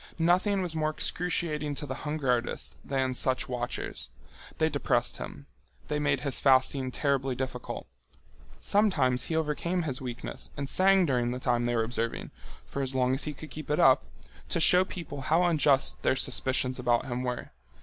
Nothing 0.17 0.63
was 0.63 0.75
more 0.75 0.89
excruciating 0.89 1.75
to 1.75 1.85
the 1.85 1.93
hunger 1.93 2.31
artist 2.31 2.75
than 2.83 3.13
such 3.13 3.47
watchers. 3.47 4.09
They 4.57 4.67
depressed 4.67 5.17
him. 5.17 5.45
They 5.89 5.99
made 5.99 6.21
his 6.21 6.39
fasting 6.39 6.89
terribly 6.89 7.35
difficult. 7.35 7.85
Sometimes 8.59 9.25
he 9.25 9.35
overcame 9.35 9.83
his 9.83 10.01
weakness 10.01 10.49
and 10.57 10.67
sang 10.67 11.05
during 11.05 11.29
the 11.29 11.39
time 11.39 11.65
they 11.65 11.75
were 11.75 11.83
observing, 11.83 12.31
for 12.65 12.81
as 12.81 12.95
long 12.95 13.13
as 13.13 13.25
he 13.25 13.33
could 13.35 13.51
keep 13.51 13.69
it 13.69 13.79
up, 13.79 14.03
to 14.49 14.59
show 14.59 14.83
people 14.83 15.21
how 15.21 15.43
unjust 15.43 16.01
their 16.01 16.15
suspicions 16.15 16.79
about 16.79 17.05
him 17.05 17.21
were. 17.21 17.51